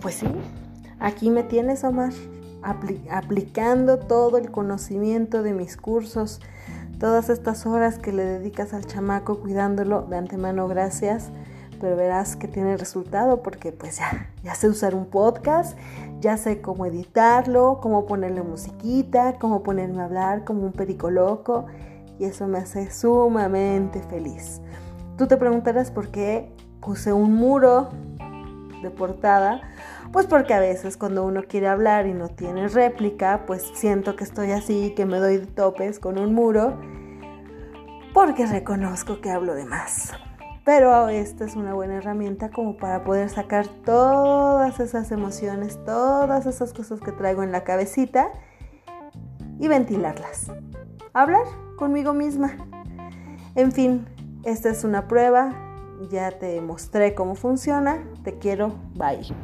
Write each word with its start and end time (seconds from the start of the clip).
pues 0.00 0.16
sí, 0.16 0.26
aquí 0.98 1.30
me 1.30 1.42
tienes, 1.42 1.84
Omar, 1.84 2.12
aplicando 2.62 3.98
todo 3.98 4.38
el 4.38 4.50
conocimiento 4.50 5.42
de 5.42 5.52
mis 5.52 5.76
cursos, 5.76 6.40
todas 6.98 7.30
estas 7.30 7.66
horas 7.66 7.98
que 7.98 8.12
le 8.12 8.24
dedicas 8.24 8.74
al 8.74 8.86
chamaco 8.86 9.40
cuidándolo, 9.40 10.02
de 10.02 10.16
antemano 10.16 10.68
gracias, 10.68 11.30
pero 11.80 11.96
verás 11.96 12.36
que 12.36 12.46
tiene 12.46 12.76
resultado 12.76 13.42
porque 13.42 13.72
pues 13.72 13.98
ya, 13.98 14.30
ya 14.42 14.54
sé 14.54 14.68
usar 14.68 14.94
un 14.94 15.06
podcast, 15.06 15.78
ya 16.20 16.36
sé 16.36 16.60
cómo 16.60 16.84
editarlo, 16.84 17.80
cómo 17.80 18.04
ponerle 18.04 18.42
musiquita, 18.42 19.38
cómo 19.38 19.62
ponerme 19.62 20.02
a 20.02 20.04
hablar 20.04 20.44
como 20.44 20.62
un 20.62 20.72
perico 20.72 21.10
loco 21.10 21.66
y 22.18 22.24
eso 22.24 22.46
me 22.46 22.58
hace 22.58 22.90
sumamente 22.90 24.02
feliz. 24.02 24.60
Tú 25.16 25.26
te 25.26 25.38
preguntarás 25.38 25.90
por 25.90 26.08
qué 26.08 26.54
puse 26.80 27.14
un 27.14 27.34
muro 27.34 27.88
de 28.82 28.90
portada, 28.90 29.60
pues 30.12 30.26
porque 30.26 30.54
a 30.54 30.60
veces 30.60 30.96
cuando 30.96 31.24
uno 31.24 31.42
quiere 31.48 31.68
hablar 31.68 32.06
y 32.06 32.12
no 32.12 32.28
tiene 32.28 32.68
réplica, 32.68 33.44
pues 33.46 33.70
siento 33.74 34.16
que 34.16 34.24
estoy 34.24 34.52
así, 34.52 34.92
que 34.96 35.06
me 35.06 35.18
doy 35.18 35.38
de 35.38 35.46
topes 35.46 35.98
con 35.98 36.18
un 36.18 36.34
muro, 36.34 36.78
porque 38.12 38.46
reconozco 38.46 39.20
que 39.20 39.30
hablo 39.30 39.54
de 39.54 39.64
más. 39.64 40.12
Pero 40.64 41.08
esta 41.08 41.44
es 41.44 41.56
una 41.56 41.74
buena 41.74 41.96
herramienta 41.96 42.50
como 42.50 42.76
para 42.76 43.02
poder 43.02 43.30
sacar 43.30 43.66
todas 43.66 44.78
esas 44.78 45.10
emociones, 45.10 45.82
todas 45.84 46.46
esas 46.46 46.72
cosas 46.72 47.00
que 47.00 47.12
traigo 47.12 47.42
en 47.42 47.50
la 47.50 47.64
cabecita 47.64 48.30
y 49.58 49.68
ventilarlas. 49.68 50.50
Hablar 51.12 51.44
conmigo 51.76 52.12
misma. 52.12 52.56
En 53.54 53.72
fin, 53.72 54.06
esta 54.44 54.70
es 54.70 54.84
una 54.84 55.08
prueba. 55.08 55.69
Ya 56.08 56.30
te 56.30 56.60
mostré 56.60 57.14
cómo 57.14 57.34
funciona. 57.34 58.02
Te 58.24 58.38
quiero. 58.38 58.74
Bye. 58.94 59.34